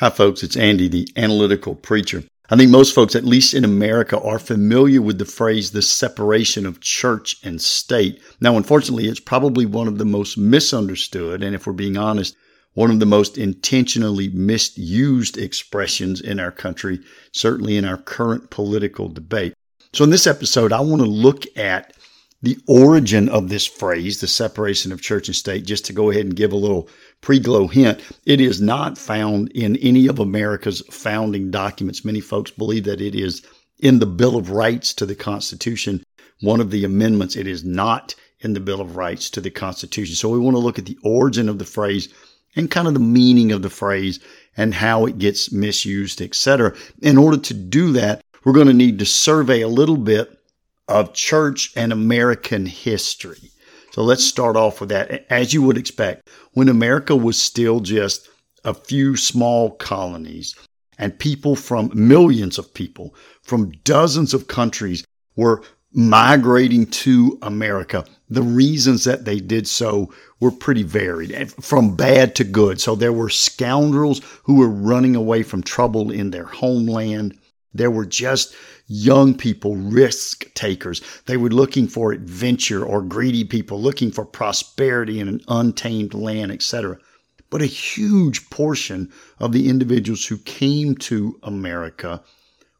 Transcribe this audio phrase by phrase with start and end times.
[0.00, 0.42] Hi, folks.
[0.42, 2.24] It's Andy, the analytical preacher.
[2.48, 6.64] I think most folks, at least in America, are familiar with the phrase the separation
[6.64, 8.18] of church and state.
[8.40, 12.34] Now, unfortunately, it's probably one of the most misunderstood, and if we're being honest,
[12.72, 17.00] one of the most intentionally misused expressions in our country,
[17.32, 19.52] certainly in our current political debate.
[19.92, 21.92] So, in this episode, I want to look at
[22.42, 26.24] the origin of this phrase, the separation of church and state, just to go ahead
[26.24, 26.88] and give a little
[27.20, 32.04] pre-glow hint, it is not found in any of America's founding documents.
[32.04, 33.42] Many folks believe that it is
[33.78, 36.02] in the Bill of Rights to the Constitution,
[36.40, 37.36] one of the amendments.
[37.36, 40.14] It is not in the Bill of Rights to the Constitution.
[40.16, 42.08] So we want to look at the origin of the phrase
[42.56, 44.18] and kind of the meaning of the phrase
[44.56, 46.74] and how it gets misused, etc.
[47.00, 50.38] In order to do that, we're going to need to survey a little bit
[50.88, 53.50] of church and American history.
[53.90, 55.26] So let's start off with that.
[55.30, 58.28] As you would expect, when America was still just
[58.64, 60.54] a few small colonies
[60.98, 68.04] and people from millions of people from dozens of countries were migrating to America.
[68.28, 72.80] The reasons that they did so were pretty varied, eh, from bad to good.
[72.80, 77.36] So there were scoundrels who were running away from trouble in their homeland.
[77.72, 78.54] There were just
[78.86, 81.00] young people, risk takers.
[81.26, 86.50] They were looking for adventure or greedy people looking for prosperity in an untamed land,
[86.50, 86.98] etc.
[87.48, 92.22] But a huge portion of the individuals who came to America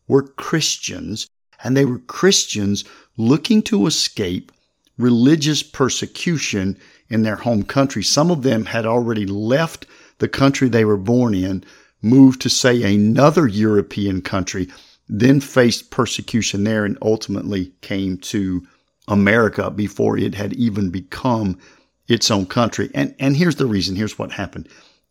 [0.09, 1.29] were Christians,
[1.63, 2.85] and they were Christians
[3.17, 4.51] looking to escape
[4.99, 6.77] religious persecution
[7.09, 8.03] in their home country.
[8.03, 9.87] Some of them had already left
[10.19, 11.65] the country they were born in,
[12.03, 14.69] moved to, say, another European country
[15.09, 18.65] then faced persecution there and ultimately came to
[19.09, 21.59] America before it had even become
[22.07, 22.91] its own country.
[22.95, 23.97] And, and here's the reason.
[23.97, 24.69] Here's what happened.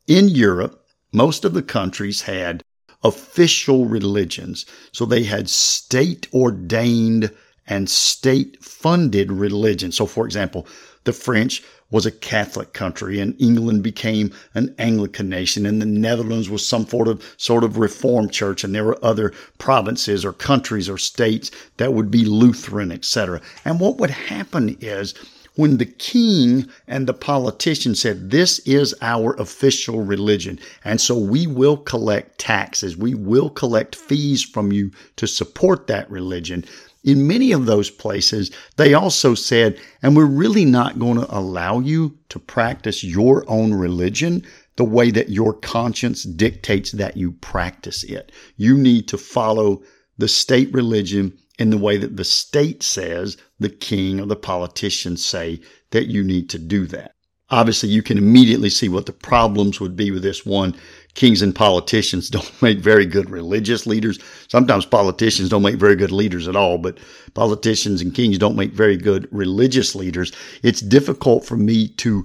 [0.08, 2.64] In Europe, most of the countries had
[3.04, 4.66] official religions.
[4.94, 7.32] So they had state ordained
[7.68, 9.92] and state funded religion.
[9.92, 10.66] So, for example,
[11.04, 16.50] the French was a Catholic country and England became an Anglican nation and the Netherlands
[16.50, 20.90] was some sort of sort of reformed church and there were other provinces or countries
[20.90, 23.42] or states that would be Lutheran, etc.
[23.66, 25.14] And what would happen is
[25.60, 31.48] when the king and the politician said, This is our official religion, and so we
[31.48, 36.64] will collect taxes, we will collect fees from you to support that religion,
[37.04, 41.80] in many of those places, they also said, and we're really not going to allow
[41.80, 44.44] you to practice your own religion
[44.76, 48.32] the way that your conscience dictates that you practice it.
[48.58, 49.82] You need to follow
[50.18, 55.24] the state religion in the way that the state says the king or the politicians
[55.24, 55.60] say
[55.92, 57.14] that you need to do that.
[57.50, 60.76] Obviously, you can immediately see what the problems would be with this one
[61.20, 64.18] kings and politicians don't make very good religious leaders.
[64.48, 66.98] Sometimes politicians don't make very good leaders at all, but
[67.34, 70.32] politicians and kings don't make very good religious leaders.
[70.64, 72.24] It's difficult for me to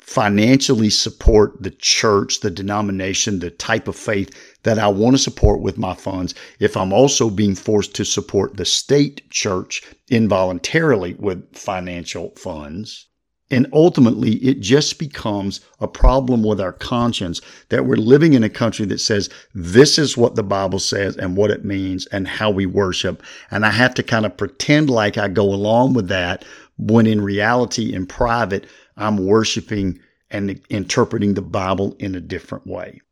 [0.00, 4.28] financially support the church, the denomination, the type of faith
[4.64, 8.56] that I want to support with my funds if I'm also being forced to support
[8.56, 13.06] the state church involuntarily with financial funds.
[13.52, 18.48] And ultimately, it just becomes a problem with our conscience that we're living in a
[18.48, 22.50] country that says this is what the Bible says and what it means and how
[22.50, 23.22] we worship.
[23.50, 26.46] And I have to kind of pretend like I go along with that
[26.78, 33.02] when in reality, in private, I'm worshiping and interpreting the Bible in a different way.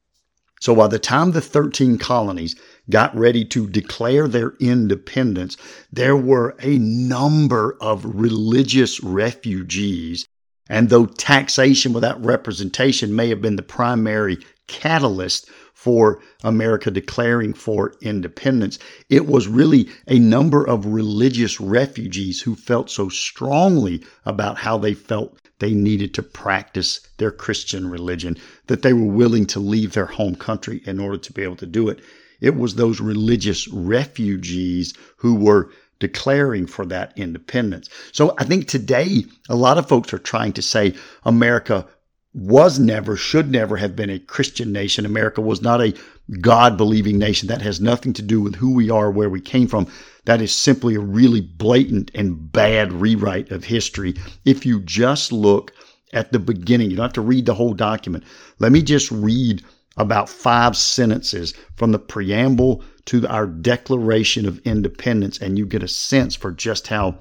[0.61, 2.57] So by the time the 13 colonies
[2.91, 5.57] got ready to declare their independence,
[5.93, 10.27] there were a number of religious refugees.
[10.69, 17.95] And though taxation without representation may have been the primary catalyst for America declaring for
[18.03, 18.79] independence,
[19.09, 24.93] it was really a number of religious refugees who felt so strongly about how they
[24.93, 28.37] felt they needed to practice their Christian religion,
[28.67, 31.67] that they were willing to leave their home country in order to be able to
[31.67, 32.01] do it.
[32.41, 37.89] It was those religious refugees who were declaring for that independence.
[38.13, 40.95] So I think today a lot of folks are trying to say
[41.25, 41.87] America
[42.33, 45.05] was never, should never have been a Christian nation.
[45.05, 45.95] America was not a
[46.41, 47.49] God believing nation.
[47.49, 49.89] That has nothing to do with who we are, where we came from.
[50.27, 54.15] That is simply a really blatant and bad rewrite of history.
[54.45, 55.73] If you just look
[56.13, 58.25] at the beginning, you don't have to read the whole document.
[58.59, 59.63] Let me just read
[60.01, 65.89] about five sentences from the preamble to our Declaration of Independence, and you get a
[65.89, 67.19] sense for just how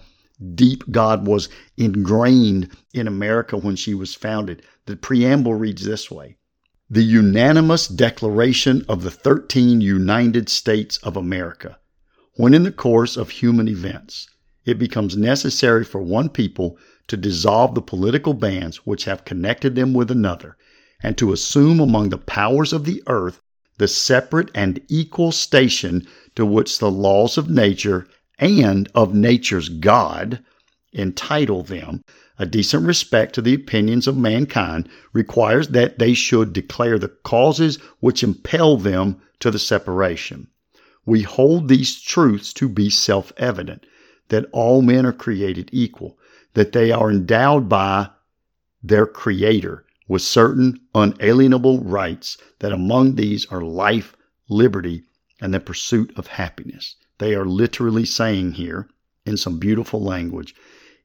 [0.55, 4.61] deep God was ingrained in America when she was founded.
[4.85, 6.37] The preamble reads this way
[6.89, 11.77] the unanimous declaration of the 13 United States of America.
[12.35, 14.27] When in the course of human events,
[14.65, 16.77] it becomes necessary for one people
[17.07, 20.57] to dissolve the political bands which have connected them with another,
[21.01, 23.42] and to assume among the powers of the earth
[23.78, 26.06] the separate and equal station
[26.36, 28.07] to which the laws of nature
[28.38, 30.44] and of nature's God
[30.92, 32.01] entitle them,
[32.38, 37.78] a decent respect to the opinions of mankind requires that they should declare the causes
[38.00, 40.48] which impel them to the separation.
[41.06, 43.86] We hold these truths to be self evident
[44.28, 46.18] that all men are created equal,
[46.54, 48.10] that they are endowed by
[48.84, 54.17] their Creator with certain unalienable rights, that among these are life,
[54.50, 55.03] liberty,
[55.39, 56.97] and the pursuit of happiness.
[57.19, 58.89] They are literally saying here,
[59.25, 60.56] in some beautiful language,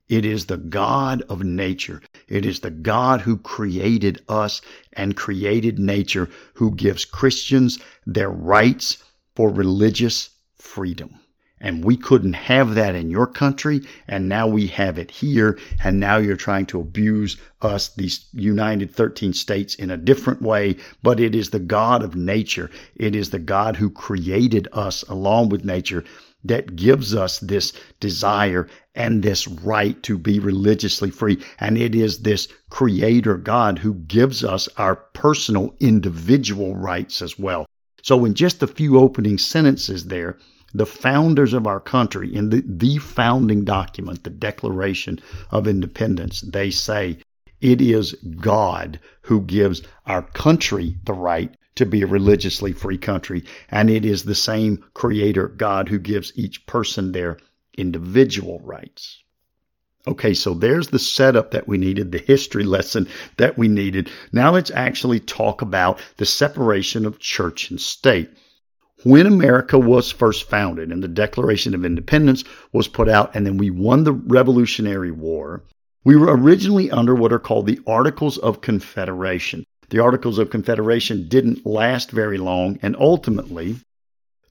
[0.09, 2.03] it is the God of nature.
[2.29, 4.61] It is the God who created us
[4.93, 9.05] and created nature who gives Christians their rights
[9.37, 11.21] for religious freedom.
[11.65, 15.99] And we couldn't have that in your country, and now we have it here, and
[15.99, 20.77] now you're trying to abuse us, these United 13 states, in a different way.
[21.03, 22.71] But it is the God of nature.
[22.97, 26.05] It is the God who created us along with nature
[26.45, 31.39] that gives us this desire and this right to be religiously free.
[31.61, 37.65] And it is this creator God who gives us our personal individual rights as well.
[38.03, 40.37] So in just a few opening sentences there,
[40.75, 46.71] the founders of our country in the, the founding document, the Declaration of Independence, they
[46.71, 47.19] say
[47.61, 53.45] it is God who gives our country the right to be a religiously free country.
[53.71, 57.39] And it is the same creator God who gives each person their
[57.77, 59.23] individual rights.
[60.07, 64.11] Okay, so there's the setup that we needed, the history lesson that we needed.
[64.33, 68.29] Now let's actually talk about the separation of church and state.
[69.05, 72.43] When America was first founded and the Declaration of Independence
[72.73, 75.63] was put out, and then we won the Revolutionary War,
[76.05, 79.63] we were originally under what are called the Articles of Confederation.
[79.91, 83.77] The Articles of Confederation didn't last very long, and ultimately,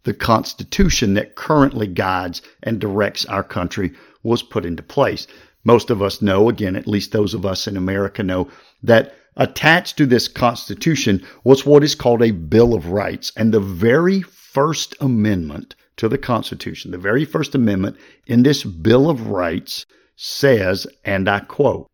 [0.04, 5.26] the Constitution that currently guides and directs our country was put into place.
[5.64, 8.50] Most of us know, again, at least those of us in America know,
[8.84, 13.32] that attached to this Constitution was what is called a Bill of Rights.
[13.36, 14.24] And the very
[14.54, 17.98] first amendment to the Constitution, the very first amendment
[18.28, 19.86] in this Bill of Rights
[20.16, 21.90] says, and I quote,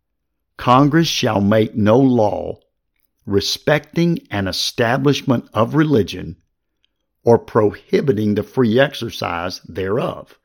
[0.57, 2.59] Congress shall make no law
[3.25, 6.35] respecting an establishment of religion
[7.23, 10.39] or prohibiting the free exercise thereof,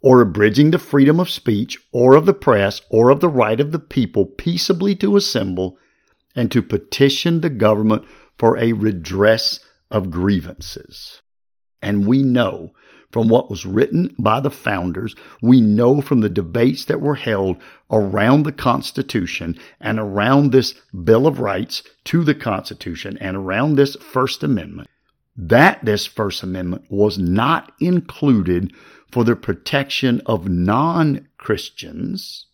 [0.00, 3.72] or abridging the freedom of speech or of the press or of the right of
[3.72, 5.78] the people peaceably to assemble
[6.34, 8.04] and to petition the government
[8.38, 9.60] for a redress
[9.90, 11.20] of grievances.
[11.84, 12.72] And we know
[13.12, 15.14] from what was written by the founders.
[15.40, 17.58] We know from the debates that were held
[17.90, 23.94] around the Constitution and around this Bill of Rights to the Constitution and around this
[23.96, 24.88] First Amendment
[25.36, 28.72] that this First Amendment was not included
[29.10, 32.46] for the protection of non Christians.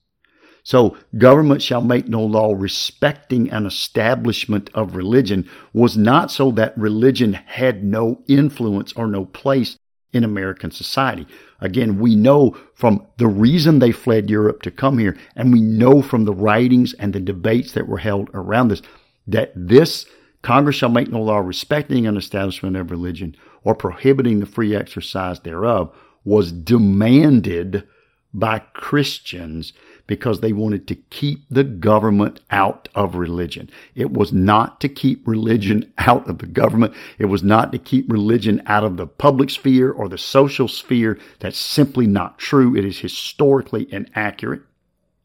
[0.62, 6.76] So, government shall make no law respecting an establishment of religion was not so that
[6.76, 9.78] religion had no influence or no place
[10.12, 11.26] in American society.
[11.60, 16.02] Again, we know from the reason they fled Europe to come here, and we know
[16.02, 18.82] from the writings and the debates that were held around this,
[19.26, 20.06] that this
[20.42, 25.40] Congress shall make no law respecting an establishment of religion or prohibiting the free exercise
[25.40, 25.94] thereof
[26.24, 27.86] was demanded
[28.32, 29.72] by Christians
[30.10, 33.70] because they wanted to keep the government out of religion.
[33.94, 36.94] It was not to keep religion out of the government.
[37.20, 41.16] It was not to keep religion out of the public sphere or the social sphere.
[41.38, 42.76] That's simply not true.
[42.76, 44.62] It is historically inaccurate.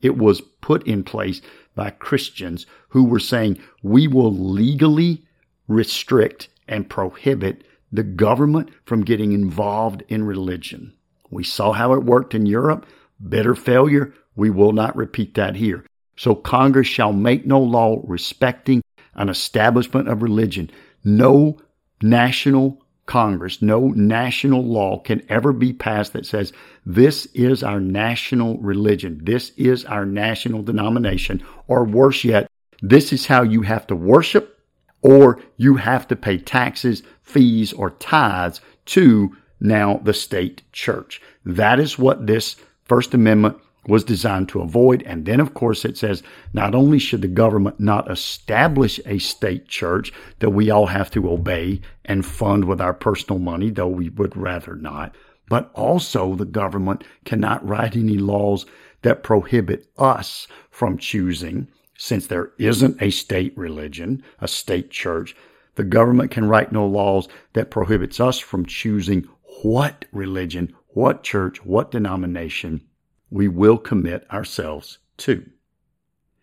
[0.03, 1.41] It was put in place
[1.73, 5.25] by Christians who were saying, we will legally
[5.67, 10.93] restrict and prohibit the government from getting involved in religion.
[11.31, 12.85] We saw how it worked in Europe.
[13.27, 14.13] Bitter failure.
[14.35, 15.85] We will not repeat that here.
[16.17, 18.81] So Congress shall make no law respecting
[19.15, 20.69] an establishment of religion.
[21.03, 21.57] No
[22.01, 26.51] national Congress, no national law can ever be passed that says
[26.85, 29.19] this is our national religion.
[29.23, 31.43] This is our national denomination.
[31.67, 32.49] Or worse yet,
[32.81, 34.59] this is how you have to worship
[35.01, 41.21] or you have to pay taxes, fees, or tithes to now the state church.
[41.45, 45.03] That is what this First Amendment was designed to avoid.
[45.03, 46.23] And then, of course, it says
[46.53, 51.29] not only should the government not establish a state church that we all have to
[51.29, 55.15] obey and fund with our personal money, though we would rather not,
[55.49, 58.65] but also the government cannot write any laws
[59.03, 65.35] that prohibit us from choosing, since there isn't a state religion, a state church,
[65.75, 69.27] the government can write no laws that prohibits us from choosing
[69.61, 72.81] what religion, what church, what denomination
[73.29, 75.49] we will commit ourselves to.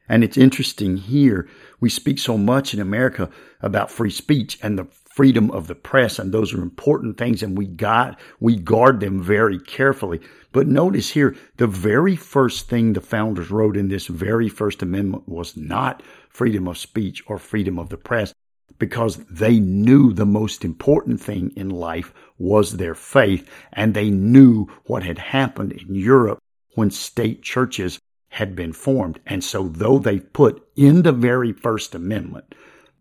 [0.09, 1.49] And it's interesting here,
[1.81, 6.19] we speak so much in America about free speech and the freedom of the press,
[6.19, 10.21] and those are important things, and we got, we guard them very carefully.
[10.53, 15.29] But notice here, the very first thing the founders wrote in this very first amendment
[15.29, 18.35] was not freedom of speech or freedom of the press
[18.79, 24.67] because they knew the most important thing in life was their faith, and they knew
[24.85, 26.42] what had happened in Europe
[26.75, 27.99] when state churches
[28.29, 29.21] had been formed.
[29.27, 32.55] And so, though they put in the very First Amendment,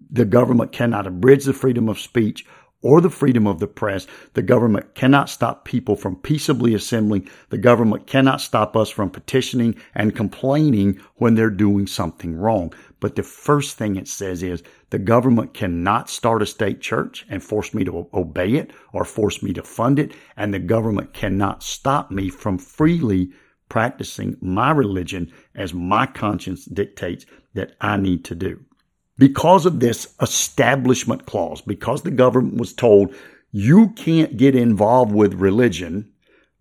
[0.10, 2.46] the government cannot abridge the freedom of speech
[2.82, 4.08] or the freedom of the press.
[4.34, 7.30] The government cannot stop people from peaceably assembling.
[7.50, 12.74] The government cannot stop us from petitioning and complaining when they're doing something wrong.
[13.00, 17.44] But the first thing it says is the government cannot start a state church and
[17.44, 20.14] force me to obey it or force me to fund it.
[20.36, 23.32] And the government cannot stop me from freely
[23.72, 28.60] practicing my religion as my conscience dictates that I need to do.
[29.18, 33.16] Because of this establishment clause, because the government was told
[33.54, 36.12] you can't get involved with religion,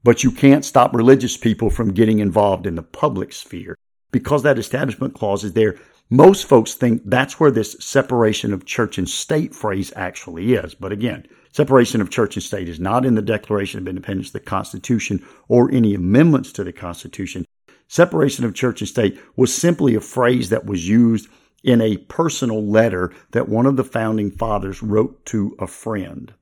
[0.04, 3.76] but you can't stop religious people from getting involved in the public sphere.
[4.12, 8.98] Because that establishment clause is there, most folks think that's where this separation of church
[8.98, 10.76] and state phrase actually is.
[10.76, 14.40] But again, Separation of church and state is not in the Declaration of Independence, the
[14.40, 17.44] Constitution, or any amendments to the Constitution.
[17.88, 21.28] Separation of church and state was simply a phrase that was used
[21.64, 26.32] in a personal letter that one of the founding fathers wrote to a friend.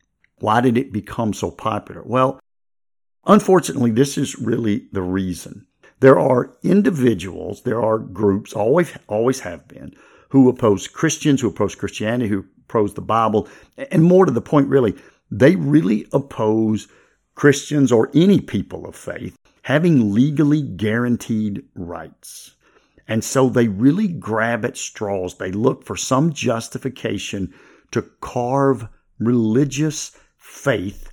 [0.40, 2.02] Why did it become so popular?
[2.04, 2.38] Well,
[3.26, 5.66] unfortunately, this is really the reason.
[6.00, 9.94] There are individuals, there are groups, always, always have been,
[10.28, 13.48] who oppose Christians, who oppose Christianity, who oppose the Bible.
[13.90, 14.94] And more to the point, really,
[15.30, 16.88] they really oppose
[17.34, 19.36] Christians or any people of faith
[19.68, 22.52] having legally guaranteed rights.
[23.06, 25.36] And so they really grab at straws.
[25.36, 27.52] They look for some justification
[27.90, 31.10] to carve religious faith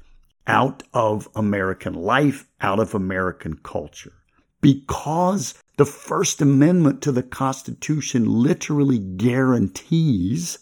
[0.47, 4.13] out of American life, out of American culture.
[4.61, 10.59] Because the First Amendment to the Constitution literally guarantees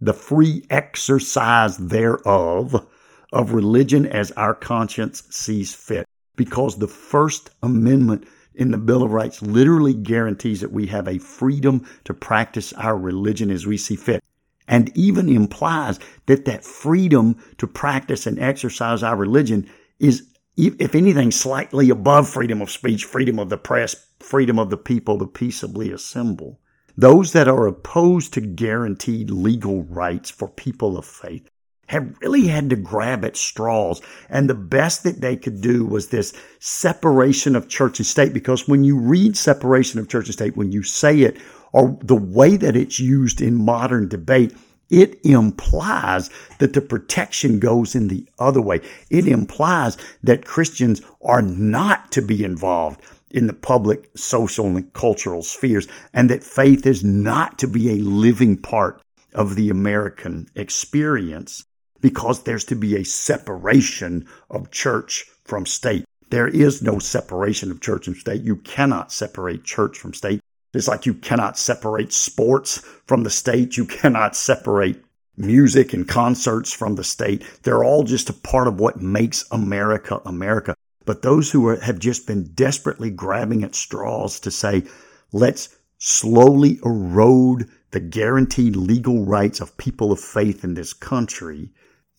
[0.00, 2.86] the free exercise thereof
[3.32, 6.06] of religion as our conscience sees fit.
[6.36, 11.18] Because the First Amendment in the Bill of Rights literally guarantees that we have a
[11.18, 14.22] freedom to practice our religion as we see fit.
[14.66, 21.30] And even implies that that freedom to practice and exercise our religion is, if anything,
[21.32, 25.90] slightly above freedom of speech, freedom of the press, freedom of the people to peaceably
[25.90, 26.60] assemble.
[26.96, 31.48] Those that are opposed to guaranteed legal rights for people of faith
[31.88, 34.00] have really had to grab at straws.
[34.28, 38.32] And the best that they could do was this separation of church and state.
[38.32, 41.38] Because when you read separation of church and state, when you say it,
[41.72, 44.54] or the way that it's used in modern debate,
[44.88, 48.80] it implies that the protection goes in the other way.
[49.10, 53.00] It implies that Christians are not to be involved
[53.34, 58.04] in the public, social, and cultural spheres, and that faith is not to be a
[58.04, 59.02] living part
[59.34, 61.64] of the American experience
[62.00, 66.04] because there's to be a separation of church from state.
[66.30, 68.42] There is no separation of church and state.
[68.42, 70.40] You cannot separate church from state.
[70.72, 73.76] It's like you cannot separate sports from the state.
[73.76, 75.04] You cannot separate
[75.36, 77.44] music and concerts from the state.
[77.62, 80.73] They're all just a part of what makes America America.
[81.04, 84.84] But those who are, have just been desperately grabbing at straws to say,
[85.32, 91.70] let's slowly erode the guaranteed legal rights of people of faith in this country,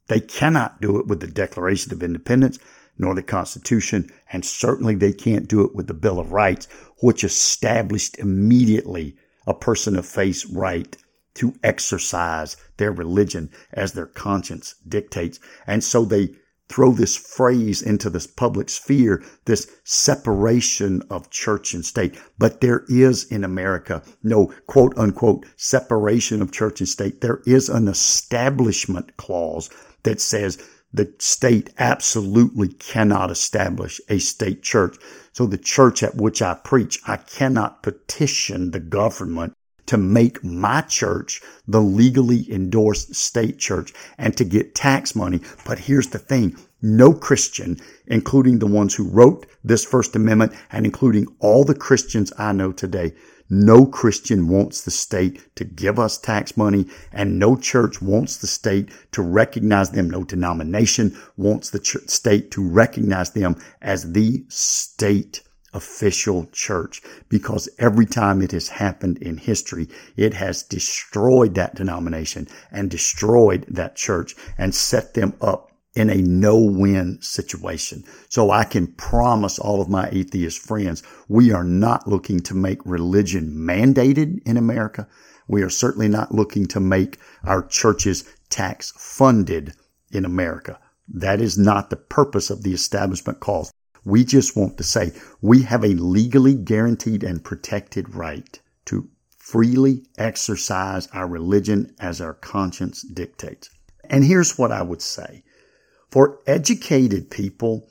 [0.08, 2.60] they cannot do it with the Declaration of Independence
[2.98, 6.68] nor the Constitution, and certainly they can't do it with the Bill of Rights,
[7.00, 10.96] which established immediately a person of faith's right
[11.34, 15.40] to exercise their religion as their conscience dictates.
[15.68, 16.30] And so they
[16.68, 22.18] throw this phrase into this public sphere, this separation of church and state.
[22.38, 27.22] But there is in America no quote unquote separation of church and state.
[27.22, 29.70] There is an establishment clause
[30.04, 30.58] that says
[30.94, 34.98] the state absolutely cannot establish a state church.
[35.34, 39.54] So the church at which I preach, I cannot petition the government
[39.88, 45.42] to make my church the legally endorsed state church and to get tax money.
[45.66, 46.58] But here's the thing.
[46.82, 47.78] No Christian,
[48.08, 52.72] including the ones who wrote this First Amendment and including all the Christians I know
[52.72, 53.14] today,
[53.50, 58.48] no Christian wants the state to give us tax money and no church wants the
[58.48, 60.10] state to recognize them.
[60.10, 65.44] No denomination wants the state to recognize them as the state
[65.76, 72.48] official church because every time it has happened in history, it has destroyed that denomination
[72.72, 78.04] and destroyed that church and set them up in a no-win situation.
[78.28, 82.86] So I can promise all of my atheist friends, we are not looking to make
[82.86, 85.08] religion mandated in America.
[85.48, 89.74] We are certainly not looking to make our churches tax funded
[90.12, 90.80] in America.
[91.08, 93.72] That is not the purpose of the establishment clause.
[94.06, 100.06] We just want to say we have a legally guaranteed and protected right to freely
[100.18, 103.70] exercise our religion as our conscience dictates.
[104.10, 105.44] And here's what I would say.
[106.12, 107.90] For educated people,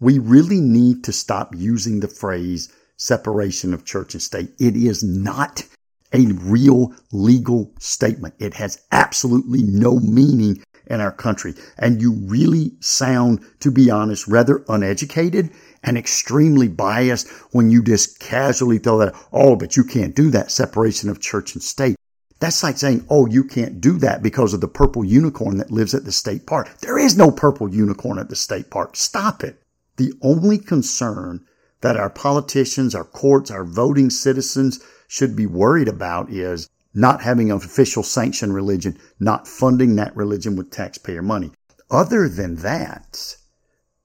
[0.00, 4.52] we really need to stop using the phrase separation of church and state.
[4.60, 5.64] It is not
[6.12, 8.34] a real legal statement.
[8.38, 11.54] It has absolutely no meaning in our country.
[11.78, 15.50] And you really sound, to be honest, rather uneducated
[15.82, 20.50] and extremely biased when you just casually throw that, oh, but you can't do that
[20.50, 21.96] separation of church and state.
[22.40, 25.94] That's like saying, oh, you can't do that because of the purple unicorn that lives
[25.94, 26.68] at the state park.
[26.80, 28.96] There is no purple unicorn at the state park.
[28.96, 29.60] Stop it.
[29.96, 31.44] The only concern
[31.80, 37.50] that our politicians, our courts, our voting citizens should be worried about is not having
[37.50, 41.52] an official sanctioned religion, not funding that religion with taxpayer money.
[41.90, 43.36] Other than that,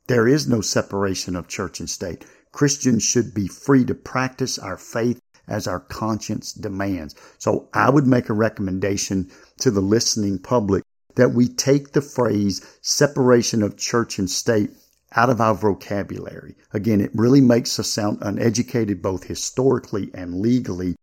[0.08, 2.26] there is no separation of church and state.
[2.52, 7.16] Christians should be free to practice our faith as our conscience demands.
[7.38, 10.84] So I would make a recommendation to the listening public
[11.16, 14.72] that we take the phrase separation of church and state
[15.16, 16.56] out of our vocabulary.
[16.72, 20.96] Again, it really makes us sound uneducated both historically and legally,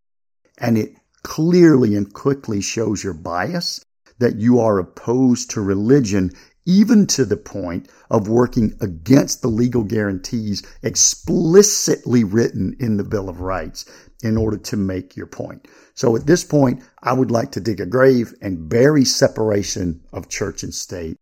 [0.59, 3.85] and it clearly and quickly shows your bias
[4.19, 6.31] that you are opposed to religion
[6.67, 13.29] even to the point of working against the legal guarantees explicitly written in the Bill
[13.29, 13.87] of Rights
[14.23, 15.67] in order to make your point.
[15.95, 20.29] So at this point, I would like to dig a grave and bury separation of
[20.29, 21.17] church and state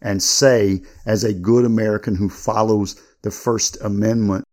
[0.00, 4.44] and say, as a good American who follows the First Amendment,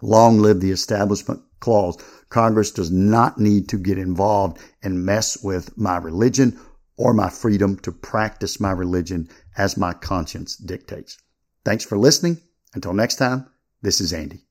[0.00, 1.96] long live the Establishment Clause.
[2.28, 6.58] Congress does not need to get involved and mess with my religion
[6.96, 11.18] or my freedom to practice my religion as my conscience dictates.
[11.64, 12.38] Thanks for listening.
[12.74, 13.46] Until next time,
[13.82, 14.49] this is Andy.